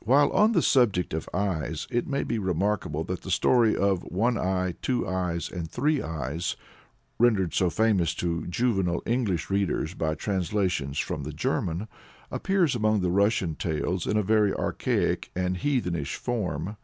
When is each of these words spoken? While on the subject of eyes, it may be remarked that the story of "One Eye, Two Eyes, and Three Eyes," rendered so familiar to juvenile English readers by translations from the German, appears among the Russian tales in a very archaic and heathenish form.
While 0.00 0.30
on 0.32 0.52
the 0.52 0.60
subject 0.60 1.14
of 1.14 1.30
eyes, 1.32 1.86
it 1.90 2.06
may 2.06 2.24
be 2.24 2.38
remarked 2.38 2.84
that 3.06 3.22
the 3.22 3.30
story 3.30 3.74
of 3.74 4.02
"One 4.02 4.36
Eye, 4.36 4.74
Two 4.82 5.08
Eyes, 5.08 5.50
and 5.50 5.70
Three 5.70 6.02
Eyes," 6.02 6.56
rendered 7.18 7.54
so 7.54 7.70
familiar 7.70 8.04
to 8.04 8.46
juvenile 8.48 9.02
English 9.06 9.48
readers 9.48 9.94
by 9.94 10.14
translations 10.14 10.98
from 10.98 11.22
the 11.22 11.32
German, 11.32 11.88
appears 12.30 12.74
among 12.76 13.00
the 13.00 13.10
Russian 13.10 13.54
tales 13.54 14.06
in 14.06 14.18
a 14.18 14.22
very 14.22 14.52
archaic 14.52 15.30
and 15.34 15.56
heathenish 15.56 16.16
form. 16.16 16.76